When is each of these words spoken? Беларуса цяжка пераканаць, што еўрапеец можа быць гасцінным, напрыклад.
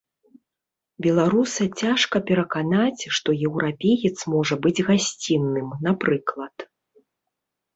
Беларуса 1.05 1.63
цяжка 1.81 2.21
пераканаць, 2.31 3.03
што 3.17 3.29
еўрапеец 3.51 4.13
можа 4.37 4.55
быць 4.65 4.83
гасцінным, 4.89 5.69
напрыклад. 5.91 6.55